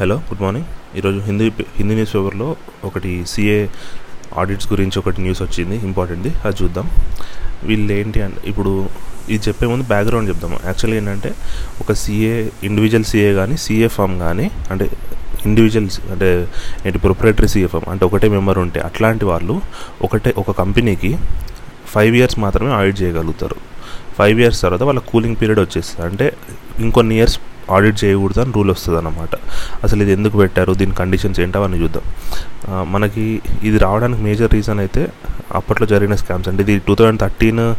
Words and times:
Hello 0.00 0.16
good 0.16 0.42
morning. 0.42 0.66
ఈరోజు 0.98 1.18
Hindi 1.18 1.52
Hindi 1.76 1.94
news 1.94 2.14
పేపర్లో 2.16 2.56
ఒకటి 2.84 3.24
సిఏ 3.26 3.66
ఆడిట్స్ 4.36 4.72
గురించి 4.72 4.98
ఒకటి 4.98 5.22
న్యూస్ 5.22 5.42
వచ్చింది 5.42 5.76
ఇంపార్టెంట్ది. 5.76 6.32
అది 6.44 6.56
చూద్దాం. 6.62 6.90
వీళ్ళు 7.62 7.92
ఏంటి 7.92 8.22
అంటే 8.22 8.48
ఇప్పుడు 8.50 8.88
ఇది 9.28 9.48
చెప్పే 9.48 9.66
ముందు 9.66 9.84
బ్యాక్గ్రౌండ్ 9.84 10.28
చెప్దాము. 10.28 10.60
యాక్చువల్లీ 10.64 10.96
ఏంటంటే 10.96 11.34
ఒక 11.80 11.92
సిఏ 11.92 12.48
ఇండివిజువల్ 12.62 13.04
సిఏ 13.04 13.32
కానీ 13.32 13.56
సిఏ 13.56 13.88
ఫామ్ 13.88 14.18
కానీ 14.18 14.50
అంటే 14.70 14.88
ఇండివిజువల్స్ 15.46 16.00
అంటే 16.10 16.48
ఏంటి 16.86 16.98
ప్రొపరేటరీ 16.98 17.48
సిఏ 17.48 17.66
ఫామ్ 17.66 17.90
అంటే 17.90 18.04
ఒకటే 18.04 18.28
మెంబర్ 18.28 18.58
ఉంటే 18.58 18.80
అట్లాంటి 18.80 19.24
వాళ్ళు 19.24 19.60
ఒకటే 20.02 20.34
ఒక 20.38 20.50
కంపెనీకి 20.50 21.18
ఫైవ్ 21.86 22.16
ఇయర్స్ 22.16 22.38
మాత్రమే 22.38 22.72
ఆడిట్ 22.72 23.02
చేయగలుగుతారు. 23.02 23.56
ఫైవ్ 24.18 24.40
ఇయర్స్ 24.40 24.62
తర్వాత 24.62 24.82
వాళ్ళ 24.82 25.00
కూలింగ్ 25.00 25.36
పీరియడ్ 25.42 25.60
వచ్చేస్తుంది. 25.60 26.10
అంటే 26.10 26.32
ఇంకొన్ని 26.78 27.16
ఇయర్స్ 27.16 27.38
ఆడిట్ 27.70 28.04
చేయకూడదు 28.04 28.40
అని 28.40 28.52
రూల్ 28.52 28.70
వస్తుంది 28.70 28.98
అన్నమాట 28.98 29.36
అసలు 29.84 30.02
ఇది 30.02 30.12
ఎందుకు 30.12 30.38
పెట్టారు? 30.38 30.72
దీని 30.72 30.94
కండిషన్స్ 30.94 31.40
ఏంటో? 31.40 31.64
అని 31.64 31.82
చూద్దాం. 31.82 32.02
మనకి 32.92 33.42
ఇది 33.62 33.78
రావడానికి 33.78 34.22
మేజర్ 34.22 34.52
రీజన్ 34.52 34.78
అయితే 34.78 35.08
అప్పట్లో 35.54 35.86
జరిగిన 35.86 36.14
స్కామ్స్ 36.14 36.48
అంటే 36.48 36.62
ఇది 36.62 36.78
two 36.78 36.94
thousand 36.94 37.20
thirteen 37.20 37.74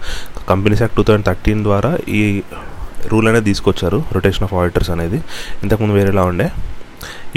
companies 0.50 0.82
act 0.82 0.98
two 0.98 1.04
thousand 1.04 1.26
thirteen 1.26 1.64
ద్వారా 1.64 1.98
ఈ 2.10 2.42
రూల్ 3.08 3.28
అనేది 3.28 3.46
తీసుకొచ్చారు. 3.46 4.04
రొటేషన్ 4.14 4.44
ఆఫ్ 4.44 4.54
ఆడిటర్స్ 4.54 4.90
అనేది. 4.90 5.22
ఇంతకుముందు 5.64 5.94
వేరేలా 5.94 6.24
ఉండే. 6.24 6.50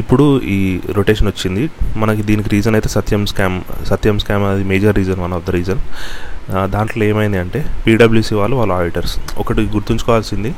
ఇప్పుడు 0.00 0.24
ఈ 0.56 0.58
రొటేషన్ 0.96 1.28
వచ్చింది. 1.28 1.64
మనకి 2.02 2.22
దీనికి 2.28 2.48
రీజన్ 2.54 2.74
అయితే 2.74 2.88
సత్యం 2.88 3.22
స్కామ్ 3.30 3.56
సత్యం 3.90 4.18
స్కామ్ 4.22 4.44
అది 4.50 4.64
major 4.70 4.96
reason 5.00 5.20
one 5.24 5.34
of 5.38 5.44
the 5.48 5.50
reason 5.50 5.82
దాంట్లో 6.74 7.02
ఏమైంది 7.10 7.38
అంటే 7.38 7.60
పీడబ్ల్యూసీ 7.86 8.34
వాళ్ళు 8.34 8.56
వాళ్ళ 8.60 8.72
ఆడిటర్స్ 8.72 9.14
ఒకటి 9.42 9.62
గుర్తుంచుకోవాల్సింది 9.74 10.50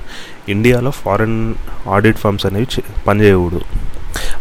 ఇండియాలో 0.55 0.91
ఫారెన్ 0.91 1.39
ఆడిట్ 1.97 2.21
ఫర్మ్స్ 2.23 2.47
అనేవి 2.47 2.85
పనిచేయకూడదు. 3.09 3.65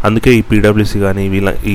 అందుకే 0.06 0.30
ఈ 0.38 0.42
పీడబ్ల్యూసీ 0.50 0.98
కానీ 1.04 1.28
వీళ్ళ 1.34 1.50
ఈ 1.72 1.74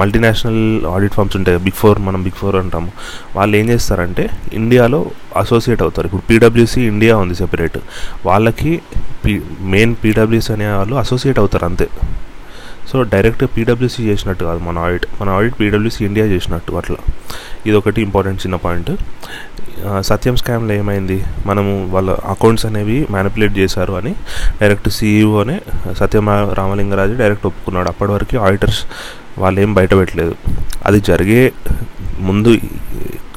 మల్టీనేషనల్ 0.00 0.62
ఆడిట్ 0.94 1.14
ఫార్మ్స్ 1.14 1.36
ఉంటాయి 1.36 1.58
బిగ్ 1.66 1.78
ఫోర్ 1.82 1.98
మనం 2.08 2.22
బిగ్ 2.26 2.38
ఫోర్ 2.40 2.56
అంటాము. 2.56 2.90
వాళ్ళు 3.36 3.54
ఏం 3.60 3.68
చేస్తారంటే 3.70 4.24
ఇండియాలో 4.60 5.00
అసోసియేట్ 5.42 5.82
అవుతారు. 5.82 6.06
ఇప్పుడు 6.06 6.24
పీడబ్ల్యూసీ 6.30 6.80
ఇండియా 6.92 7.16
ఉంది 7.16 7.34
సెపరేట్ 7.34 7.78
వాళ్ళకి 8.26 8.72
పీ 9.24 9.34
మెయిన్ 9.74 9.94
పీడబ్ల్యూసీ 10.04 10.52
అనే 10.56 10.68
వాళ్ళు 10.80 10.96
అసోసియేట్ 11.04 11.38
అవుతారు 11.44 11.64
అంతే. 11.70 11.88
సో 12.90 13.02
డైరెక్ట్ 13.14 13.44
పీడబ్ల్యూసీ 13.56 14.02
చేసినట్టు 14.10 14.44
కాదు 14.44 14.60
మన 14.68 14.78
ఆడిట్ 14.86 15.06
మన 15.20 15.28
ఆడిట్ 15.38 15.56
పీడబ్ల్యూసీ 15.60 16.00
ఇండియా 16.04 16.26
చేసినట్టు 16.26 16.72
అట్లా. 16.72 16.96
ఇది 17.66 17.76
ఒకటి 17.80 18.00
ఇంపార్టెంట్ 18.02 18.40
చిన్న 18.46 18.56
పాయింట్. 18.64 18.90
సత్యం 20.00 20.36
స్కామ్లో 20.36 20.74
ఏమైంది? 20.74 21.18
మనము 21.46 21.70
వాళ్ళ 21.92 22.10
అకౌంట్స్ 22.32 22.66
అనేవి 22.66 22.96
మ్యానిపులేట్ 23.10 23.54
చేశారు 23.58 23.92
అని 24.00 24.12
డైరెక్ట్ 24.60 24.88
సీఈఓనే 24.88 25.56
సత్యం 26.00 26.28
రామలింగరాజు 26.58 27.14
డైరెక్ట్ 27.22 27.46
ఒప్పుకున్నాడు. 27.46 27.88
అప్పటి 27.88 28.12
వరకు 28.12 28.38
ఆడిటర్స్ 28.46 28.80
వాళ్ళు 29.38 29.60
ఏం 29.60 29.74
బయట 29.74 29.92
పెట్టలేదు. 30.00 30.34
అది 30.86 31.00
జరిగే 31.00 31.42
ముందు 32.28 32.50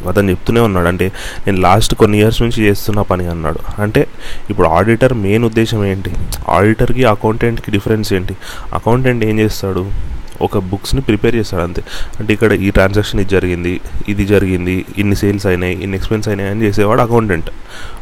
అతను 0.07 0.29
చెప్తూనే 0.29 0.59
ఉన్నాడు 0.59 0.87
అంటే 0.87 1.11
నేను 1.47 1.61
లాస్ట్ 1.61 1.95
కొన్ని 1.95 2.17
ఇయర్స్ 2.17 2.41
నుంచి 2.41 2.63
చేస్తున్న 2.63 3.01
పని 3.01 3.27
అన్నాడు. 3.27 3.81
అంటే 3.81 4.07
ఇప్పుడు 4.49 4.67
ఆడిటర్ 4.67 5.13
మెయిన్ 5.13 5.45
ఉద్దేశం 5.45 5.85
ఏంటి? 5.85 6.13
ఆడిటర్కి 6.49 7.03
అకౌంటెంట్కి 7.03 7.71
డిఫరెన్స్ 7.71 8.13
ఏంటి? 8.13 8.37
అకౌంటెంట్ 8.73 9.25
ఏం 9.25 9.39
చేస్తాడు? 9.39 10.13
ఒక 10.41 10.57
బుక్స్ని 10.57 11.01
ప్రిపేర్ 11.01 11.35
చేస్తాడు 11.35 11.63
అంతే. 11.63 11.83
అంటే 12.19 12.33
ఇక్కడ 12.33 12.51
ఈ 12.51 12.71
ట్రాన్సాక్షన్ 12.71 13.19
ఇది 13.19 13.29
జరిగింది 13.29 13.81
ఇది 14.09 14.25
జరిగింది 14.25 14.85
ఇన్ని 14.97 15.15
సేల్స్ 15.15 15.45
అయినాయి 15.45 15.81
ఇన్ని 15.83 15.97
ఎక్స్పెన్స్ 15.97 16.27
అయినాయి 16.27 16.49
అని 16.49 16.61
చేసేవాడు 16.61 17.01
అకౌంటెంట్ 17.01 17.49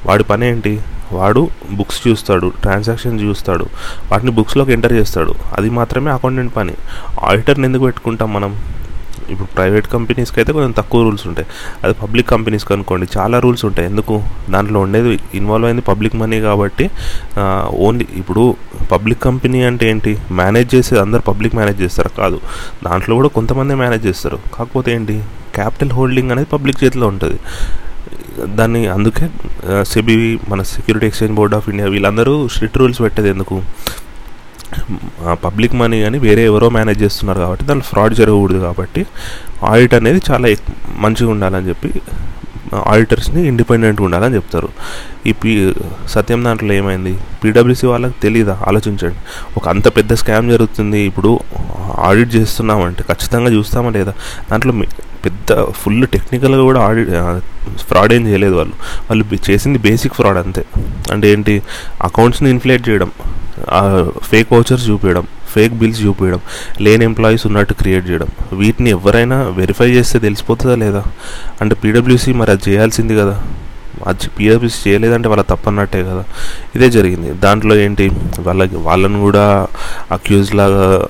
వాడి 0.05 0.23
పని 0.23 0.47
ఏంటి? 0.47 0.81
వాడు 1.11 1.49
బుక్స్ 1.71 2.07
చూస్తాడు 2.07 2.53
ట్రాన్సాక్షన్ 2.61 3.21
చూస్తాడు 3.21 3.65
వాటిని 4.11 4.31
బుక్స్లోకి 4.31 4.71
ఎంటర్ 4.71 4.93
చేస్తాడు. 4.93 5.35
అది 5.57 5.69
మాత్రమే 5.69 6.11
అకౌంటెంట్ 6.11 6.55
పని. 6.55 6.73
ఆడిటర్ని 7.23 7.65
ఎందుకు 7.65 7.83
పెట్టుకుంటాం 7.83 8.33
మనం? 8.33 8.59
ఇప్పుడు 9.29 9.47
ప్రైవేట్ 9.55 9.87
కంపెనీస్కి 9.87 10.39
అయితే 10.39 10.51
కొంచెం 10.51 10.71
తక్కువ 10.71 11.03
రూల్స్ 11.03 11.27
ఉంటాయి. 11.27 11.47
అది 11.83 11.93
పబ్లిక్ 11.93 12.29
కంపెనీస్కి 12.29 12.73
అనుకోండి 12.73 13.07
చాలా 13.17 13.39
రూల్స్ 13.39 13.65
ఉంటాయి. 13.65 13.87
ఎందుకు? 13.87 14.23
దాంట్లో 14.49 14.79
ఉండేది 14.79 15.19
ఇన్వాల్వ్ 15.33 15.67
అయింది 15.67 15.81
పబ్లిక్ 15.81 16.15
మనీ 16.15 16.41
కాబట్టి 16.41 16.89
ఓన్లీ 17.87 18.07
ఇప్పుడు 18.15 18.55
పబ్లిక్ 18.91 19.23
కంపెనీ 19.23 19.63
అంటే 19.63 19.89
ఏంటి? 19.89 20.17
మేనేజ్ 20.31 20.75
చేసేది 20.75 21.01
అందరు 21.01 21.21
పబ్లిక్ 21.21 21.55
మేనేజ్ 21.55 21.81
చేస్తారు? 21.81 22.09
కాదు. 22.17 22.39
దాంట్లో 22.87 23.15
కూడా 23.15 23.27
కొంతమంది 23.27 23.75
మేనేజ్ 23.75 24.05
చేస్తారు. 24.05 24.39
కాకపోతే 24.57 24.91
ఏంటి? 24.95 25.21
క్యాపిటల్ 25.55 25.91
హోల్డింగ్ 25.91 26.31
అనేది 26.31 26.49
పబ్లిక్ 26.55 26.83
చేతిలో 26.83 27.07
ఉంటుంది. 27.07 27.39
దాన్ని 28.57 28.87
అందుకే 28.87 29.29
సెబీ 29.83 30.39
మన 30.49 30.61
security 30.61 31.05
exchange 31.07 31.33
board 31.35 31.55
of 31.55 31.69
India 31.69 31.87
వీళ్ళందరూ 31.87 32.47
స్ట్రిక్ట్ 32.47 32.77
రూల్స్ 32.77 33.01
పెట్టేది 33.01 33.29
ఎందుకు? 33.29 33.55
పబ్లిక్ 35.33 35.75
మనీ 35.75 36.01
కానీ 36.01 36.17
వేరే 36.17 36.45
ఎవరో 36.45 36.69
మేనేజ్ 36.69 37.03
చేస్తున్నారు 37.03 37.39
కాబట్టి 37.39 37.65
దాంట్లో 37.65 37.83
ఫ్రాడ్ 37.83 38.15
జరగకూడదు 38.15 38.57
కాబట్టి 38.57 39.05
ఆడిట్ 39.63 39.93
అనేది 39.93 40.21
చాలా 40.31 40.55
మంచిగా 40.97 41.31
ఉండాలని 41.31 41.69
చెప్పి 41.69 41.93
ఆడిటర్స్ని 42.87 43.47
ఇండిపెండెంట్గా 43.47 44.05
ఉండాలని 44.05 44.35
చెప్తారు. 44.35 44.69
ఈ 45.25 45.31
పీ 45.31 45.73
సత్యం 46.07 46.43
దాంట్లో 46.43 46.73
ఏమైంది? 46.73 47.17
పీడబ్ల్యూసీ 47.43 47.87
వాళ్ళకి 47.87 48.13
తెలియదా 48.21 48.59
ఆలోచించండి. 48.67 49.15
ఒక 49.57 49.67
అంత 49.67 49.97
పెద్ద 49.97 50.13
స్కామ్ 50.13 50.51
జరుగుతుంది 50.51 50.99
ఇప్పుడు 50.99 51.39
ఆడిట్ 51.97 52.35
చేస్తున్నామంటే 52.35 53.03
ఖచ్చితంగా 53.03 53.51
చూస్తామా 53.51 53.89
లేదా? 53.89 54.13
దాంట్లో 54.51 54.73
పెద్ద 55.25 55.63
ఫుల్ 55.63 56.07
టెక్నికల్గా 56.07 56.61
కూడా 56.61 56.81
ఆడిట్ 56.81 57.09
ఫ్రాడ్ 57.79 58.13
ఏం 58.13 58.27
చేయలేదు 58.27 58.55
వాళ్ళు. 58.55 58.73
వాళ్ళు 59.09 59.51
చేసింది 59.51 59.79
బేసిక్ 59.79 60.13
ఫ్రాడ్ 60.13 60.37
అంతే. 60.37 60.65
అంటే 61.11 61.31
ఏంటి? 61.31 61.61
అకౌంట్స్ని 62.01 62.49
ఇన్ఫ్లేట్ 62.49 62.89
చేయడం. 62.89 63.11
ఫేక్ 64.23 64.53
వౌచర్స్ 64.53 64.89
చూపించడం 64.89 65.27
ఫేక్ 65.55 65.73
బిల్స్ 65.73 66.05
చూపించడం 66.05 66.39
లేని 66.81 67.05
ఎంప్లాయీస్ 67.05 67.47
ఉన్నట్టు 67.47 67.73
క్రియేట్ 67.73 68.09
చేయడం. 68.09 68.27
వీటిని 68.53 68.89
ఎవరైనా 68.89 69.41
వెరిఫై 69.43 69.89
చేస్తే 69.91 70.19
తెలిసిపోతుందా 70.19 70.75
లేదా? 70.75 71.03
అంటే 71.61 71.75
పీడబ్ల్యూసీ 71.75 72.33
మరి 72.33 72.51
అది 72.51 72.69
చేయాల్సింది 72.69 73.15
కదా. 73.15 73.41
అది 74.07 74.27
పీడబ్ల్యూసీ 74.39 74.89
చేయలేదంటే 74.89 75.29
వాళ్ళ 75.29 75.43
తప్పన్నట్టే 75.43 76.03
కదా. 76.03 76.23
ఇదే 76.75 76.89
జరిగింది. 76.89 77.31
దాంట్లో 77.31 77.75
ఏంటి? 77.75 78.11
వాళ్ళకి 78.39 78.75
వాళ్ళని 78.75 79.19
కూడా 79.19 79.67
అక్యూజ్ 80.11 80.55
లాగా 80.55 81.07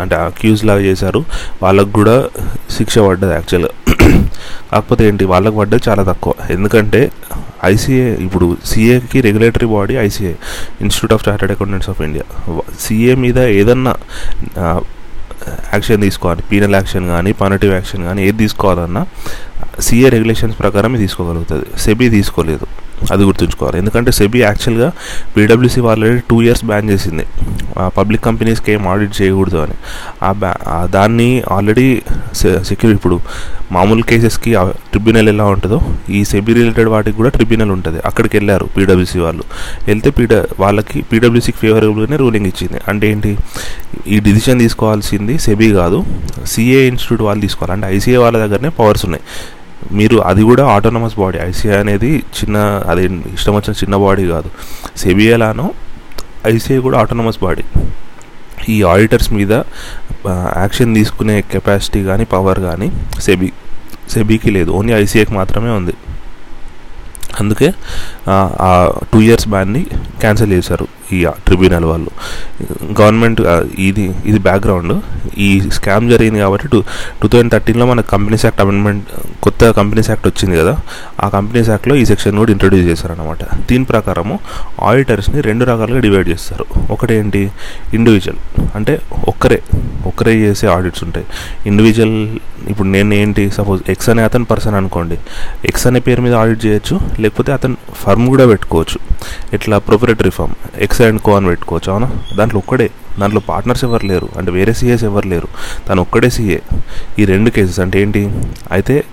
అంటే 0.00 0.16
అక్యూజ్ 0.16 0.64
లాగా 0.64 0.80
చేశారు. 0.80 1.24
వాళ్ళకు 1.62 1.92
కూడా 1.92 2.24
శిక్ష 2.70 2.98
పడ్డది 2.98 3.32
యాక్చువల్గా 3.32 3.68
కాకపోతే 4.72 5.08
ఏంటి? 5.08 5.24
వాళ్ళకి 5.24 5.56
పడ్డది 5.56 5.90
చాలా 5.90 6.02
తక్కువ. 6.02 6.32
ఎందుకంటే 6.50 7.10
ఐసీఏ 7.72 8.06
ఇప్పుడు 8.26 8.46
సీఏకి 8.70 9.20
regulatory 9.26 9.68
body 9.74 9.94
ICA 10.06 10.34
institute 10.84 11.14
of 11.16 11.24
chartered 11.28 11.52
accountants 11.54 11.90
of 11.92 12.00
India 12.06 12.24
CA 12.84 13.14
మీద 13.24 13.38
ఏదన్నా 13.60 13.94
యాక్షన్ 15.74 16.00
తీసుకోవాలి. 16.06 16.42
పీనల్ 16.50 16.74
యాక్షన్ 16.78 17.06
కానీ 17.14 17.32
పానిటివ్ 17.32 17.72
యాక్షన్ 17.78 18.02
కానీ 18.08 18.20
ఏది 18.28 18.38
తీసుకోవాలన్నా 18.44 19.02
సీఏ 19.86 20.08
రెగ్యులేషన్స్ 20.14 20.56
ప్రకారమే 20.58 20.98
తీసుకోగలుగుతుంది. 21.04 21.66
సెబీ 21.84 22.08
తీసుకోలేదు. 22.16 22.66
అది 23.12 23.24
గుర్తుంచుకోవాలి. 23.24 23.78
ఎందుకంటే 23.78 24.12
సెబీ 24.12 24.38
యాక్చువల్గా 24.40 24.92
BWC 25.36 25.80
already 25.80 26.20
two 26.30 26.42
years 26.42 26.64
ban 26.64 26.90
చేసింది. 26.90 27.26
పబ్లిక్ 27.98 28.24
కంపెనీస్కి 28.24 28.72
ఏం 28.72 28.88
ఆడిట్ 28.88 29.22
చేయకూడదు 29.22 29.56
అని. 29.56 29.74
ఆ 30.22 30.32
బ్యా 30.32 30.86
దాన్ని 30.86 31.42
ఆల్రెడీ 31.52 32.02
సెక్యూర్ 32.34 32.94
ఇప్పుడు 32.94 33.20
మామూలు 33.72 34.02
కేసెస్కి 34.02 34.54
ట్రిబ్యునల్ 34.60 35.28
ఎలా 35.28 35.44
ఉంటుందో 35.44 35.80
ఈ 36.10 36.24
సెబీ 36.24 36.52
రిలేటెడ్ 36.54 36.88
వాటికి 36.88 37.16
కూడా 37.16 37.28
ట్రిబ్యునల్ 37.28 37.70
ఉంటుంది. 37.70 38.00
అక్కడికి 38.04 38.36
వెళ్ళారు 38.36 38.68
పీడబ్ల్యూసీ 38.76 39.18
వాళ్ళు. 39.18 39.44
వెళ్తే 39.86 40.10
పీడ 40.10 40.34
వాళ్ళకి 40.34 41.02
పీడబ్ల్యూసీకి 41.02 41.58
ఫేవరబుల్గానే 41.58 42.16
రూలింగ్ 42.16 42.46
ఇచ్చింది. 42.46 42.80
అంటే 42.88 43.10
ఏంటి? 43.10 43.36
ఈ 44.06 44.20
డిసిషన్ 44.20 44.58
తీసుకోవాల్సింది 44.60 45.38
సెబీ 45.38 45.72
కాదు 45.72 46.04
సిఏ 46.46 46.88
ఇన్స్టిట్యూట్ 46.88 47.22
వాళ్ళు 47.22 47.40
తీసుకోవాలి. 47.40 47.72
అంటే 47.72 47.96
ఐసీఏ 47.96 48.16
వాళ్ళ 48.16 48.38
దగ్గరనే 48.38 48.68
పవర్స్ 48.68 49.04
ఉన్నాయి. 49.04 49.22
మీరు 49.98 50.16
అది 50.30 50.42
కూడా 50.42 50.64
ఆటోనమస్ 50.76 51.16
బాడీ 51.18 51.38
ఐసీఐ 51.42 51.76
అనేది 51.84 52.10
చిన్న 52.38 52.56
అది 52.90 53.04
ఇష్టం 53.36 53.54
వచ్చిన 53.58 53.74
చిన్న 53.82 53.96
బాడీ 54.04 54.24
కాదు. 54.34 54.50
సెబీ 54.96 55.26
ఐసీఐ 56.52 56.78
కూడా 56.78 56.98
ఆటోనమస్ 56.98 57.38
బాడీ 57.44 57.64
ఈ 58.68 58.82
ఆడిటర్స్ 58.82 59.32
మీద 59.32 59.52
యాక్షన్ 60.62 60.94
తీసుకునే 60.94 61.36
కెపాసిటీ 61.52 62.00
కానీ 62.04 62.24
పవర్ 62.24 62.60
కానీ 62.60 62.88
సెబీ 63.20 63.48
సెబీకి 64.14 64.50
లేదు. 64.50 64.70
ఓన్లీ 64.70 64.92
ఐసీఐకి 64.92 65.34
మాత్రమే 65.34 65.70
ఉంది. 65.70 65.94
అందుకే 67.40 67.68
ఆ 68.34 68.70
టూ 69.12 69.18
ఇయర్స్ 69.20 69.48
బ్యాన్ని 69.48 69.82
క్యాన్సిల్ 70.22 70.52
చేశారు. 70.52 70.86
ఈ 71.12 71.26
ట్రిబ్యునల్ 71.46 71.84
వాళ్ళు. 71.84 72.10
గవర్నమెంట్ 73.00 73.40
ఇది 73.78 74.14
ఇది 74.26 74.38
బ్యాక్గ్రౌండ్ 74.38 74.94
ఈ 75.38 75.48
స్కామ్ 75.60 76.10
జరిగింది 76.10 76.38
కాబట్టి 76.38 76.68
టూ 76.68 76.82
టూ 77.22 77.28
థౌజండ్ 77.28 77.52
థర్టీన్లో 77.52 77.86
మన 77.86 78.00
కంపెనీస్ 78.00 78.44
యాక్ట్ 78.46 78.60
అమెండ్మెంట్ 78.60 79.04
కొత్త 79.42 79.70
కంపెనీస్ 79.70 80.10
యాక్ట్ 80.10 80.26
వచ్చింది 80.26 80.56
కదా 80.56 80.76
ఆ 81.24 81.28
కంపెనీస్ 81.28 81.70
యాక్ట్లో 81.70 81.96
ఈ 81.96 82.04
సెక్షన్ 82.04 82.38
కూడా 82.38 82.52
ఇంట్రడ్యూస్ 82.52 82.86
చేశారనమాట 82.86 83.38
దీని 83.68 83.84
ప్రకారము 83.84 84.38
ఆడిటర్స్ని 84.82 85.40
రెండు 85.40 85.64
రకాలుగా 85.64 85.98
డివైడ్ 85.98 86.28
చేస్తారు. 86.28 86.66
ఒకటేంటి? 86.90 87.50
ఇండివిజువల్ 87.94 88.40
అంటే 88.74 89.00
ఒక్కరే 89.28 89.62
ఒక్కరే 90.06 90.34
చేసే 90.34 90.66
ఆడిట్స్ 90.66 91.04
ఉంటాయి. 91.04 91.26
ఇండివిజువల్ 91.66 92.38
ఇప్పుడు 92.68 92.88
నేను 92.88 93.14
ఏంటి? 93.14 93.50
సపోజ్ 93.50 93.90
ఎక్స్ 93.90 94.08
అనే 94.08 94.22
అతను 94.22 94.44
పర్సన్ 94.44 94.74
అనుకోండి. 94.74 95.18
ఎక్స్ 95.64 95.86
అనే 95.86 96.00
పేరు 96.00 96.22
మీద 96.22 96.34
ఆడిట్ 96.34 96.66
చేయొచ్చు 96.66 97.00
లేకపోతే 97.20 97.52
అతను 97.52 97.76
ఫర్మ్ 97.96 98.26
కూడా 98.28 98.46
పెట్టుకోవచ్చు. 98.46 98.98
ఇట్లా 99.52 99.78
proprietary 99.78 100.30
firm 100.30 100.54
X 100.76 100.97
X 100.98 101.08
and 101.08 101.22
co 101.22 101.36
అని 101.36 101.46
పెట్టుకోవచ్చు 101.46 101.92
అవునా? 101.92 102.10
దాంట్లో 102.36 102.58
ఒక్కడే. 102.58 102.90
దాంట్లో 103.20 103.40
పార్ట్నర్స్ 103.40 103.84
ఎవరు 103.84 104.06
లేరు. 104.06 104.28
అంటే 104.36 104.50
వేరే 104.50 104.72
సీఏస్ 104.72 105.04
ఎవరు 105.04 105.28
లేరు. 105.28 105.48
తను 105.88 106.02
ఒక్కడే 106.02 106.30
సీఏ. 106.30 106.58
ఈ 107.18 107.24
రెండు 107.24 107.50
కేసెస్ 107.50 107.80
అంటే 107.80 108.02
ఏంటి? 108.02 108.40
అయితే 108.70 109.04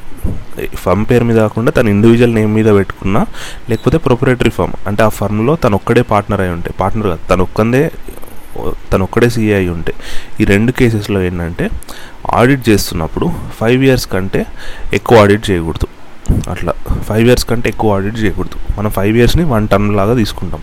ఫర్మ్ 0.76 1.06
పేరు 1.12 1.24
మీద 1.24 1.38
కాకుండా 1.38 1.72
తన 1.72 1.88
ఇండివిజువల్ 1.88 2.36
నేమ్ 2.36 2.54
మీద 2.54 2.66
పెట్టుకున్నా 2.66 3.26
లేకపోతే 3.70 3.98
ప్రొపరేటరీ 3.98 4.50
ఫర్మ్ 4.50 4.74
అంటే 4.88 5.04
ఆ 5.04 5.10
ఫర్మ్లో 5.10 5.56
తను 5.56 5.76
ఒక్కడే 5.76 6.02
పార్ట్నర్ 6.02 6.42
అయి 6.42 6.50
ఉంటే 6.50 6.72
పార్ట్నర్ 6.80 7.08
కాదు 7.08 7.20
తను 7.30 7.44
ఒక్కందే 7.44 7.92
తను 8.94 9.04
ఒక్కడే 9.04 9.30
సీఏ 9.30 9.54
అయి 9.54 9.70
ఉంటే. 9.70 9.94
ఈ 10.42 10.46
రెండు 10.46 10.72
కేసెస్లో 10.72 11.22
ఏంటంటే 11.22 11.70
ఆడిట్ 12.34 12.70
చేస్తున్నప్పుడు 12.70 13.32
ఫైవ్ 13.60 13.84
ఇయర్స్ 13.84 14.08
కంటే 14.08 14.46
ఎక్కువ 14.94 15.22
ఆడిట్ 15.22 15.50
చేయకూడదు. 15.52 15.88
అట్లా. 16.50 16.74
ఫైవ్ 17.02 17.28
ఇయర్స్ 17.28 17.46
కంటే 17.46 17.70
ఎక్కువ 17.70 17.96
ఆడిట్ 17.96 18.20
చేయకూడదు. 18.24 18.80
మనం 18.80 18.90
ఫైవ్ 18.90 19.18
ఇయర్స్ని 19.18 19.44
వన్ 19.44 19.68
టర్మ్ 19.68 19.96
లాగా 19.96 20.14
తీసుకుంటాం. 20.16 20.62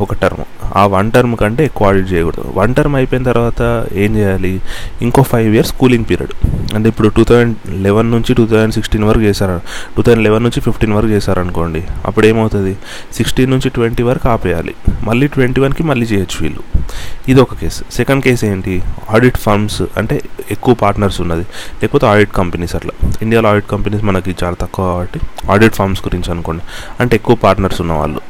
ఒక 0.00 0.14
టర్మ్ 0.14 0.63
ఆ 0.76 0.86
వన్ 0.86 1.12
టర్మ్ 1.12 1.36
కంటే 1.36 1.64
ఎక్కువ 1.64 1.88
ఆడిట్ 1.88 2.12
చేయకూడదు. 2.12 2.52
వన్ 2.54 2.74
టర్మ్ 2.74 2.96
అయిపోయిన 2.96 3.24
తర్వాత 3.24 3.86
ఏం 3.92 4.16
చేయాలి? 4.16 4.60
ఇంకో 5.02 5.22
ఫైవ్ 5.22 5.54
ఇయర్స్ 5.54 5.72
కూలింగ్ 5.72 6.04
పీరియడ్. 6.10 6.32
అంటే 6.74 6.88
ఇప్పుడు 6.88 7.08
టూ 7.08 7.24
థౌజండ్ 7.24 7.56
లెవెన్ 7.68 8.10
నుంచి 8.10 8.34
టూ 8.34 8.46
థౌజండ్ 8.46 8.74
సిక్స్టీన్ 8.74 9.04
వరకు 9.04 9.22
చేశారు. 9.22 9.60
టూ 9.96 10.02
థౌజండ్ 10.02 10.24
లెవెన్ 10.24 10.42
నుంచి 10.42 10.60
ఫిఫ్టీన్ 10.60 10.92
వరకు 10.92 11.08
చేశారనుకోండి 11.08 11.84
అప్పుడు 12.06 12.26
ఏమవుతుంది? 12.26 12.76
సిక్స్టీన్ 13.14 13.50
నుంచి 13.50 13.68
ట్వంటీ 13.68 14.02
వరకు 14.02 14.28
ఆపేయాలి. 14.28 14.74
మళ్ళీ 15.04 15.26
ట్వంటీ 15.26 15.60
వన్కి 15.60 15.82
మళ్ళీ 15.82 16.06
చేయొచ్చు 16.06 16.42
వీళ్ళు. 16.42 16.60
ఇది 17.28 17.40
ఒక 17.40 17.54
కేసు. 17.54 17.82
సెకండ్ 17.92 18.24
కేసు 18.24 18.46
ఏంటి? 18.46 18.82
ఆడిట్ 19.10 19.36
ఫర్మ్స్ 19.36 19.82
అంటే 19.96 20.22
ఎక్కువ 20.50 20.74
పార్ట్నర్స్ 20.74 21.20
ఉన్నది. 21.20 21.44
లేకపోతే 21.82 22.06
ఆడిట్ 22.06 22.32
కంపెనీస్ 22.32 22.76
అట్లా. 22.76 23.08
ఇండియాలో 23.22 23.48
ఆడిట్ 23.48 23.70
కంపెనీస్ 23.70 24.04
మనకి 24.04 24.36
చాలా 24.44 24.56
తక్కువ 24.60 24.86
కాబట్టి 24.86 25.20
ఆడిట్ 25.50 25.74
ఫార్మ్స్ 25.74 26.00
గురించి 26.00 26.30
అనుకోండి. 26.30 26.62
అంటే 27.00 27.16
ఎక్కువ 27.16 27.36
పార్ట్నర్స్ 27.36 27.80
ఉన్నవాళ్ళు. 27.80 28.20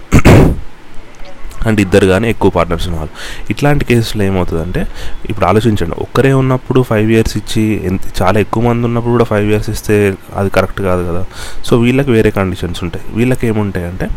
అంటే 1.66 1.82
ఇద్దరు 1.82 2.06
కానీ 2.06 2.28
ఎక్కువ 2.34 2.50
పార్ట్నర్స్ 2.50 2.86
ఉన్నవాళ్ళు 2.88 3.14
ఇట్లాంటి 3.50 3.84
కేసులో 3.84 4.24
ఏమవుతుందంటే 4.24 4.82
ఇప్పుడు 5.30 5.46
ఆలోచించండి. 5.46 5.94
ఒక్కరే 6.06 6.32
ఉన్నప్పుడు 6.42 6.82
ఫైవ్ 6.82 7.12
ఇయర్స్ 7.12 7.36
ఇచ్చి 7.36 7.64
ఎంత 7.90 8.00
చాలా 8.22 8.40
ఎక్కువ 8.40 8.62
మంది 8.68 8.86
ఉన్నప్పుడు 8.86 9.12
కూడా 9.12 9.24
ఫైవ్ 9.24 9.48
ఇయర్స్ 9.52 9.70
ఇస్తే 9.70 9.96
అది 10.36 10.50
కరెక్ట్ 10.50 10.80
కాదు 10.88 11.02
కదా. 11.10 11.24
సో 11.64 11.76
వీళ్ళకి 11.76 12.10
వేరే 12.10 12.30
కండిషన్స్ 12.30 12.84
ఉంటాయి. 12.84 13.04
వీళ్ళకి 13.18 13.46
ఏముంటాయి 13.46 13.86
అంటే 13.86 14.08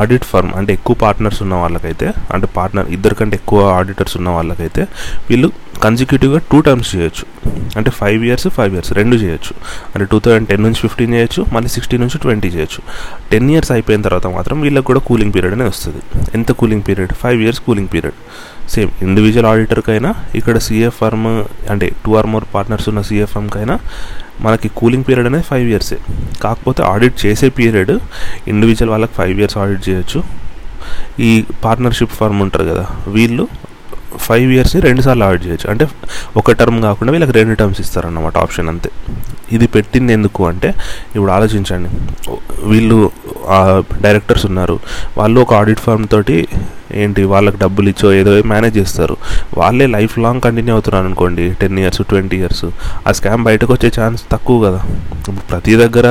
ఆడిట్ 0.00 0.24
ఫర్మ్ 0.24 0.52
అంటే 0.60 0.72
ఎక్కువ 0.72 0.96
పార్ట్నర్స్ 1.04 1.42
ఉన్న 1.42 1.54
వాళ్ళకైతే 1.54 2.08
అంటే 2.34 2.46
పార్ట్నర్ 2.56 2.88
ఇద్దరు 2.96 3.14
కంటే 3.14 3.36
ఎక్కువ 3.42 3.60
ఆడిటర్స్ 3.78 4.16
ఉన్న 4.16 4.28
వాళ్ళకైతే 4.28 4.82
వీళ్ళు 5.30 5.50
కన్సిక్యూటివ్గా 5.84 6.40
టూ 6.50 6.58
టర్మ్స్ 6.66 6.90
చేయొచ్చు. 6.94 7.24
అంటే 7.78 7.90
ఫైవ్ 7.98 8.20
ఇయర్స్ 8.26 8.46
ఫైవ్ 8.56 8.72
ఇయర్స్ 8.76 8.90
రెండు 8.98 9.16
చేయొచ్చు. 9.22 9.52
అంటే 9.92 10.04
టూ 10.12 10.18
థౌజండ్ 10.24 10.46
టెన్ 10.50 10.62
నుంచి 10.66 10.80
ఫిఫ్టీన్ 10.84 11.12
చేయొచ్చు 11.16 11.42
మళ్ళీ 11.54 11.70
సిక్స్టీన్ 11.76 12.02
నుంచి 12.04 12.18
ట్వంటీ 12.24 12.48
చేయొచ్చు. 12.56 12.80
టెన్ 13.32 13.48
ఇయర్స్ 13.52 13.72
అయిపోయిన 13.76 14.02
తర్వాత 14.06 14.26
మాత్రం 14.36 14.56
వీళ్ళకి 14.64 14.86
కూడా 14.90 15.00
కూలింగ్ 15.08 15.32
పీరియడ్ 15.36 15.54
అనేది 15.56 15.70
వస్తుంది. 15.74 16.02
ఎంత 16.38 16.52
cooling 16.60 16.84
period 16.88 17.14
five 17.22 17.40
years 17.46 17.60
cooling 17.68 17.90
period 17.94 18.18
same 18.74 18.90
individual 19.06 19.48
ఆడిటర్కైనా 19.52 20.10
ఇక్కడ 20.40 20.56
సిఎఫ్ 20.66 20.96
ఫర్మ్ 21.00 21.26
అంటే 21.72 21.88
టూ 22.04 22.12
ఆర్ 22.20 22.28
మోర్ 22.34 22.46
పార్ట్నర్స్ 22.54 22.86
ఉన్న 22.92 23.00
సిఎఫ్ 23.08 23.32
ఫర్మ్కైనా 23.34 23.76
మనకి 24.44 24.68
కూలింగ్ 24.78 25.04
పీరియడ్ 25.08 25.28
అనేది 25.30 25.46
ఫైవ్ 25.50 25.66
ఇయర్సే 25.72 25.98
కాకపోతే 26.44 26.82
ఆడిట్ 26.92 27.18
చేసే 27.26 27.48
పీరియడ్ 27.58 27.92
ఇండివిజువల్ 28.52 28.92
వాళ్ళకి 28.94 29.14
ఫైవ్ 29.18 29.34
ఇయర్స్ 29.40 29.58
ఆడిట్ 29.64 29.84
చేయొచ్చు. 29.88 30.20
ఈ 31.28 31.30
పార్ట్నర్షిప్ 31.64 32.14
ఫర్మ్ 32.20 32.40
ఉంటారు 32.46 32.64
కదా 32.72 32.86
వీళ్ళు 33.16 33.44
ఫైవ్ 34.18 34.52
ఇయర్స్ని 34.52 34.82
రెండుసార్లు 34.82 35.24
ఆడిట్ 35.24 35.46
చేయొచ్చు. 35.46 35.70
అంటే 35.70 35.86
ఒక 36.36 36.52
టర్మ్ 36.52 36.82
కాకుండా 36.82 37.12
వీళ్ళకి 37.12 37.32
రెండు 37.32 37.54
టర్మ్స్ 37.54 37.80
ఇస్తారన్నమాట 37.80 38.36
ఆప్షన్ 38.38 38.68
అంతే. 38.68 38.90
ఇది 39.52 39.66
పెట్టింది 39.66 40.12
ఎందుకు 40.12 40.46
అంటే 40.46 40.68
ఇప్పుడు 41.14 41.32
ఆలోచించండి. 41.32 41.90
వీళ్ళు 42.62 43.10
డైరెక్టర్స్ 44.02 44.46
ఉన్నారు. 44.46 44.80
వాళ్ళు 45.18 45.40
ఒక 45.40 45.54
ఆడిట్ 45.54 45.80
ఫామ్ 45.80 46.06
తోటి 46.12 46.48
ఏంటి 46.92 47.24
వాళ్ళకి 47.24 47.58
డబ్బులు 47.58 47.88
ఇచ్చో 47.88 48.12
ఏదో 48.12 48.42
మేనేజ్ 48.42 48.76
చేస్తారు. 48.78 49.16
వాళ్ళే 49.58 49.86
లైఫ్ 49.86 50.18
లాంగ్ 50.18 50.40
కంటిన్యూ 50.40 50.74
అవుతున్నారు 50.74 51.06
అనుకోండి 51.06 51.50
టెన్ 51.60 51.78
ఇయర్స్ 51.78 52.02
ట్వంటీ 52.10 52.36
ఇయర్స్ 52.36 52.64
ఆ 53.06 53.12
స్కామ్ 53.12 53.44
బయటకు 53.44 53.72
వచ్చే 53.72 53.92
ఛాన్స్ 54.00 54.22
తక్కువ 54.32 54.70
కదా. 54.70 54.80
ప్రతి 55.50 55.74
దగ్గర 55.76 56.06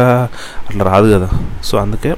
అట్లా 0.70 0.86
రాదు 0.92 1.10
కదా. 1.16 1.30
సో 1.64 1.78
అందుకే 1.78 2.14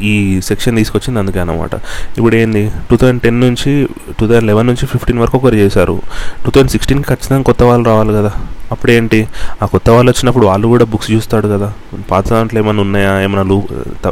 ఈ 0.00 0.40
సెక్షన్ 0.40 0.76
తీసుకొచ్చింది 0.76 1.18
అందుకే 1.20 1.40
అనమాట 1.40 1.74
ఇప్పుడు 2.18 2.36
ఏంది? 2.36 2.70
టూ 2.90 2.96
థౌజండ్ 2.96 3.22
టెన్ 3.22 3.40
నుంచి 3.40 3.88
టూ 4.20 4.26
థౌజండ్ 4.26 4.44
లెవెన్ 4.44 4.66
నుంచి 4.66 4.86
ఫిఫ్టీన్ 4.86 5.18
వరకు 5.18 5.38
ఒకరు 5.38 5.54
చేశారు. 5.54 6.02
టూ 6.44 6.50
థౌజండ్ 6.50 6.70
సిక్స్టీన్కి 6.70 7.08
ఖచ్చితంగా 7.08 7.42
కొత్త 7.42 7.62
వాళ్ళు 7.62 7.86
రావాలి 7.86 8.12
కదా. 8.12 8.32
అప్పుడు 8.72 8.92
ఏంటి? 8.92 9.28
ఆ 9.62 9.66
కొత్త 9.66 9.90
వాళ్ళు 9.90 10.10
వచ్చినప్పుడు 10.10 10.46
వాళ్ళు 10.46 10.68
కూడా 10.68 10.84
బుక్స్ 10.84 11.10
చూస్తాడు 11.10 11.48
కదా. 11.48 11.72
పాత 12.10 12.30
దాంట్లో 12.30 12.60
ఏమైనా 12.60 12.80
ఉన్నాయా? 12.80 13.20
ఏమైనా 13.20 13.42
లూ 13.42 13.62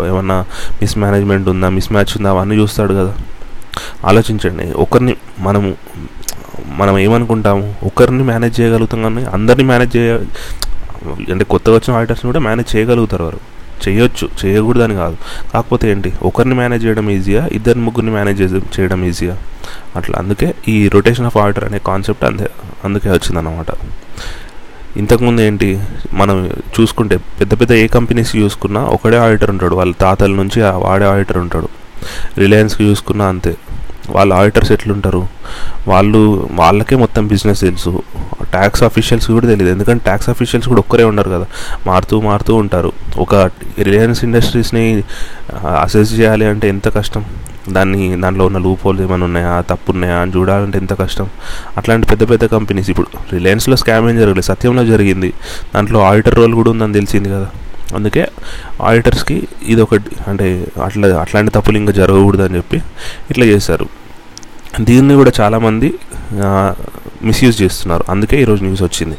ఏమన్నా 0.06 0.44
మిస్ 0.82 0.99
మేనేజ్మెంట్ 0.99 1.49
ఉందా? 1.49 1.69
మిస్ 1.69 1.93
మ్యాచ్ 1.93 2.12
ఉందా? 2.17 2.31
అవన్నీ 2.31 2.56
చూస్తాడు 2.56 2.94
కదా. 2.94 3.14
ఆలోచించండి. 4.05 4.73
ఒకరిని 4.73 5.17
మనము 5.38 5.75
మనం 6.76 6.99
ఏమనుకుంటాము? 6.99 7.75
ఒకరిని 7.82 8.23
మేనేజ్ 8.23 8.61
చేయగలుగుతాం 8.61 9.03
కానీ 9.03 9.25
అందరినీ 9.25 9.64
మేనేజ్ 9.64 9.97
చేయ 9.97 10.19
అంటే 11.31 11.44
కొత్తగా 11.44 11.75
వచ్చిన 11.75 11.97
ఆడిటర్స్ని 11.97 12.32
కూడా 12.32 12.41
మేనేజ్ 12.41 12.76
చేయగలుగుతారు 12.76 13.25
వారు. 13.25 13.56
చేయొచ్చు 13.88 14.28
చేయకూడదని 14.44 14.94
కాదు. 14.94 15.17
కాకపోతే 15.55 15.90
ఏంటి? 15.90 16.12
ఒకరిని 16.23 16.55
మేనేజ్ 16.55 16.84
చేయడం 16.84 17.11
ఈజీయా 17.11 17.49
ఇద్దరిని 17.52 17.84
ముగ్గురిని 17.84 18.12
మేనేజ్ 18.12 18.43
చేయడం 18.81 19.05
ఈజీయా 19.05 19.37
అట్లా. 19.96 20.19
అందుకే 20.19 20.55
ఈ 20.69 20.88
రొటేషన్ 20.88 21.26
ఆఫ్ 21.26 21.37
ఆర్డర్ 21.37 21.64
అనే 21.64 21.78
కాన్సెప్ట్ 21.78 22.25
అంతే 22.25 22.50
అందుకే 22.84 23.11
వచ్చిందన్నమాట. 23.11 23.67
ఇంతకుముందు 24.96 25.40
ఏంటి? 25.40 25.81
మనం 26.12 26.50
చూసుకుంటే 26.81 27.17
పెద్ద 27.17 27.61
పెద్ద 27.61 27.73
ఏ 27.73 27.87
కంపెనీస్ 27.87 28.37
చూసుకున్నా 28.37 28.81
ఒకడే 28.81 29.17
ఆడిటర్ 29.17 29.50
ఉంటాడు. 29.50 29.75
వాళ్ళ 29.75 29.94
తాతల 29.94 30.31
నుంచి 30.31 30.62
వాడే 30.62 31.05
ఆడిటర్ 31.05 31.38
ఉంటాడు. 31.38 31.69
రిలయన్స్కి 32.38 32.84
చూసుకున్నా 32.84 33.26
అంతే. 33.26 33.56
వాళ్ళ 34.11 34.32
ఆడిటర్స్ 34.32 34.72
ఎట్లుంటారు? 34.72 35.26
వాళ్ళు 35.88 36.49
వాళ్ళకే 36.52 36.96
మొత్తం 36.96 37.26
బిజినెస్ 37.26 37.61
తెలుసు. 37.61 38.02
ట్యాక్స్ 38.50 38.82
అఫీషియల్స్ 38.82 39.31
కూడా 39.31 39.46
తెలియదు 39.46 39.72
ఎందుకంటే 39.72 40.04
ట్యాక్స్ 40.04 40.28
అఫీషియల్స్ 40.28 40.69
కూడా 40.69 40.78
ఒక్కరే 40.78 41.04
ఉన్నారు 41.04 41.31
కదా. 41.31 41.46
మారుతూ 41.87 42.20
మారుతూ 42.20 42.54
ఉంటారు. 42.54 42.93
ఒక 43.19 43.34
రిలయన్స్ 43.78 44.25
ఇండస్ట్రీస్ని 44.25 45.04
అసెస్ 45.81 46.14
చేయాలి 46.14 46.46
అంటే 46.46 46.69
ఎంత 46.69 46.88
కష్టం? 46.88 47.25
దాన్ని 47.69 48.20
దాంట్లో 48.20 48.46
ఉన్న 48.46 48.58
లూప్ 48.58 48.81
హోల్స్ 48.84 49.02
ఏమైనా 49.02 49.25
ఉన్నాయా? 49.25 49.60
తప్పు 49.60 49.93
ఉన్నాయా 49.93 50.16
అని 50.16 50.32
చూడాలంటే 50.37 50.78
ఎంత 50.78 50.93
కష్టం? 50.93 51.28
అట్లాంటి 51.76 52.06
పెద్ద 52.06 52.31
పెద్ద 52.31 52.44
కంపెనీస్ 52.46 52.90
ఇప్పుడు 52.90 53.06
రిలయన్స్లో 53.32 53.76
స్కామ్ 53.76 54.10
ఏం 54.10 54.16
జరగలేదు. 54.16 54.40
సత్యంలో 54.40 54.84
జరిగింది. 54.84 55.32
దాంట్లో 55.75 56.00
ఆడిటర్ 56.00 56.34
రోల్ 56.34 56.54
కూడా 56.54 56.70
ఉందని 56.70 56.93
తెలిసింది 56.93 57.28
కదా. 57.28 57.48
అందుకే 57.96 58.28
ఆడిటర్స్కి 58.82 59.48
ఇది 59.62 59.82
ఒకటి 59.82 60.04
అంటే 60.28 60.66
అట్లా 60.84 61.20
అట్లాంటి 61.20 61.50
తప్పులు 61.50 61.78
ఇంకా 61.78 61.93
జరగకూడదని 61.93 62.56
చెప్పి 62.56 62.82
ఇట్లా 63.31 63.44
చేశారు. 63.44 63.87
దీన్ని 64.81 65.14
కూడా 65.14 65.32
చాలామంది 65.40 65.94
మిస్యూజ్ 67.22 67.62
చేస్తున్నారు. 67.62 68.05
అందుకే 68.08 68.41
ఈరోజు 68.41 68.64
న్యూస్ 68.64 68.82
వచ్చింది. 68.82 69.17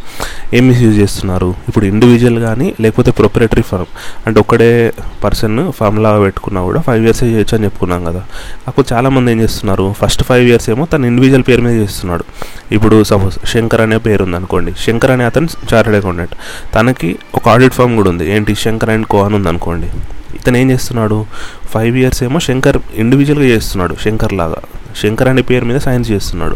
ఏం 0.53 0.67
మిస్యూజ్ 0.67 0.97
చేస్తున్నారు? 0.97 1.55
ఇప్పుడు 1.67 1.85
ఇండివిజువల్ 1.85 2.39
కానీ 2.39 2.75
లేకపోతే 2.81 3.11
ప్రొపరేటరీ 3.11 3.61
ఫార్మ్ 3.61 3.87
అంటే 4.27 4.39
ఒక్కడే 4.39 4.93
పర్సన్ 5.23 5.71
ఫామ్లా 5.71 6.19
పెట్టుకున్నా 6.19 6.61
కూడా 6.61 6.81
ఫైవ్ 6.81 7.03
ఇయర్స్ 7.05 7.23
చేయొచ్చు 7.23 7.55
అని 7.55 7.63
చెప్పుకున్నాం 7.63 8.03
కదా. 8.03 8.23
కాకపోతే 8.65 8.95
చాలామంది 8.95 9.31
ఏం 9.31 9.41
చేస్తున్నారు? 9.41 9.95
ఫస్ట్ 9.97 10.23
ఫైవ్ 10.23 10.49
ఇయర్స్ 10.49 10.69
ఏమో 10.69 10.85
తన 10.85 11.05
ఇండివిజువల్ 11.05 11.43
పేరు 11.47 11.61
మీద 11.61 11.81
చేస్తున్నాడు. 11.81 12.25
ఇప్పుడు 12.71 13.03
సపోజ్ 13.03 13.49
శంకర్ 13.49 13.81
అనే 13.81 13.97
పేరు 13.97 14.23
ఉంది 14.23 14.35
అనుకోండి 14.35 14.73
శంకర్ 14.85 15.11
అనే 15.11 15.23
అతను 15.23 15.47
చార్టెడ్ 15.73 15.95
అకౌంటెంట్ 15.95 16.31
తనకి 16.75 17.19
ఒక 17.35 17.49
ఆడిట్ 17.49 17.73
ఫామ్ 17.73 17.95
కూడా 17.95 18.09
ఉంది. 18.09 18.31
ఏంటి? 18.31 18.55
శంకర్ 18.55 18.89
అండ్ 18.89 19.07
కో 19.07 19.23
అని 19.23 19.35
ఉంది 19.35 19.49
అనుకోండి 19.49 19.87
ఇతను 20.35 20.57
ఏం 20.57 20.71
చేస్తున్నాడు? 20.71 21.25
ఫైవ్ 21.69 21.97
ఇయర్స్ 21.97 22.23
ఏమో 22.23 22.39
శంకర్ 22.39 22.77
ఇండివిజువల్గా 22.95 23.45
చేస్తున్నాడు. 23.45 23.95
శంకర్ 24.03 24.33
లాగా. 24.33 24.55
శంకర్ 25.01 25.27
అనే 25.27 25.41
పేరు 25.41 25.65
మీద 25.65 25.79
సైన్ 25.79 26.05
చేస్తున్నాడు. 26.11 26.55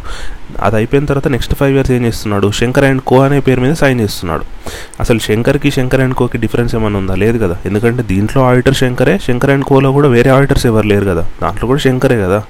అది 0.60 0.76
అయిపోయిన 0.76 1.06
తర్వాత 1.06 1.28
నెక్స్ట్ 1.28 1.56
ఫైవ్ 1.56 1.76
ఇయర్స్ 1.76 1.92
ఏం 1.92 2.06
చేస్తున్నాడు? 2.06 2.52
శంకర్ 2.52 2.84
అండ్ 2.84 3.02
కో 3.02 3.20
అనే 3.20 3.40
పేరు 3.40 3.62
మీద 3.62 3.74
సైన్ 3.74 4.02
చేస్తున్నాడు. 4.02 4.44
అసలు 5.00 5.20
శంకర్కి 5.20 5.72
శంకర్ 5.72 6.02
అండ్ 6.02 6.16
కోకి 6.16 6.38
డిఫరెన్స్ 6.38 6.76
ఏమైనా 6.76 7.00
ఉందా? 7.00 7.16
లేదు 7.16 7.38
కదా. 7.38 7.58
ఎందుకంటే 7.66 8.04
దీంట్లో 8.04 8.44
ఆడిటర్ 8.44 8.76
శంకరే 8.76 9.18
శంకర్ 9.18 9.50
అండ్ 9.50 9.66
కోలో 9.66 9.92
కూడా 9.92 10.08
వేరే 10.08 10.30
ఆడిటర్స్ 10.32 10.66
ఎవరు 10.66 10.88
లేరు 10.88 11.06
కదా. 11.06 11.28
దాంట్లో 11.42 11.68
కూడా 11.68 11.80
శంకరే 11.80 12.22
కదా. 12.22 12.44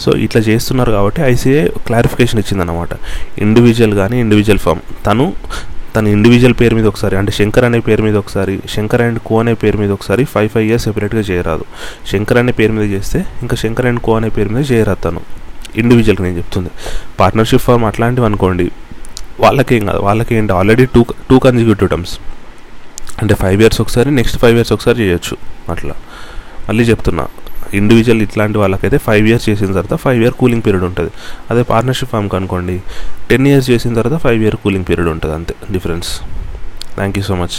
సో 0.00 0.12
ఇట్లా 0.12 0.42
చేస్తున్నారు 0.42 0.92
కాబట్టి 0.92 1.22
ఐసీఏ 1.22 1.68
క్లారిఫికేషన్ 1.86 2.40
ఇచ్చిందనమాట 2.40 2.88
ఇండివిజువల్ 3.38 3.94
కానీ 3.94 4.20
ఇండివిజువల్ 4.20 4.58
ఫామ్ 4.58 4.80
తను 5.06 5.32
తన 5.98 6.08
ఇండివిజువల్ 6.08 6.54
పేరు 6.60 6.74
మీద 6.74 6.86
ఒకసారి 6.86 7.16
అంటే 7.16 7.32
శంకర్ 7.32 7.64
అనే 7.64 7.80
పేరు 7.80 8.02
మీద 8.02 8.16
ఒకసారి 8.16 8.60
శంకర్ 8.70 9.02
అండ్ 9.02 9.18
కో 9.18 9.40
అనే 9.40 9.54
పేరు 9.54 9.78
మీద 9.78 9.90
ఒకసారి 9.90 10.24
ఫైవ్ 10.24 10.48
ఫైవ్ 10.48 10.66
ఇయర్స్ 10.66 10.84
సెపరేట్గా 10.84 11.20
చేయరాదు. 11.20 11.64
శంకర్ 12.12 12.38
అనే 12.38 12.52
పేరు 12.52 12.72
మీద 12.72 12.92
చేస్తే 12.92 13.26
ఇంకా 13.42 13.56
శంకర్ 13.56 13.86
అండ్ 13.86 14.00
కో 14.00 14.16
అనే 14.16 14.28
పేరు 14.28 14.48
మీద 14.48 14.72
చేయరాదు 14.72 15.02
తను 15.04 15.20
ఇండివిజువల్గా 15.76 16.24
నేను 16.24 16.36
చెప్తుంది. 16.36 16.70
పార్ట్నర్షిప్ 17.20 17.62
ఫార్మ్ 17.62 17.84
అట్లాంటివి 17.84 18.26
అనుకోండి 18.26 18.70
వాళ్ళకేం 19.40 19.86
కాదు. 19.86 19.98
వాళ్ళకి 19.98 20.34
ఏంటి 20.34 20.52
already 20.52 20.86
two 20.86 21.04
two 21.30 21.38
consecutive 21.38 21.90
terms 21.90 22.18
అంటే 23.22 23.34
ఫైవ్ 23.34 23.62
ఇయర్స్ 23.62 23.80
ఒకసారి 23.80 24.10
నెక్స్ట్ 24.10 24.38
ఫైవ్ 24.38 24.54
ఇయర్స్ 24.54 24.72
ఒకసారి 24.72 25.02
చేయొచ్చు. 25.02 25.36
అట్లా. 25.72 25.94
మళ్ళీ 26.68 26.84
చెప్తున్నా. 26.84 27.26
ఇండివిజువల్ 27.74 28.22
ఇట్లాంటి 28.22 28.58
వాళ్ళకైతే 28.58 28.98
ఫైవ్ 28.98 29.28
ఇయర్స్ 29.28 29.48
చేసిన 29.48 29.66
తర్వాత 29.72 29.94
ఫైవ్ 29.94 30.22
ఇయర్ 30.22 30.34
కూలింగ్ 30.34 30.62
పీరియడ్ 30.62 30.84
ఉంటుంది. 30.84 31.10
అదే 31.50 31.62
పార్ట్నర్షిప్ 31.62 32.10
ఫామ్కి 32.10 32.36
అనుకోండి 32.36 32.82
టెన్ 33.30 33.46
ఇయర్స్ 33.46 33.70
చేసిన 33.70 33.94
తర్వాత 33.94 34.20
ఫైవ్ 34.22 34.42
ఇయర్ 34.42 34.56
కూలింగ్ 34.56 34.84
పీరియడ్ 34.84 35.08
ఉంటుంది 35.08 35.34
అంతే 35.34 35.54
difference 35.72 36.20
thank 36.96 37.18
you 37.18 37.24
so 37.24 37.34
much 37.34 37.58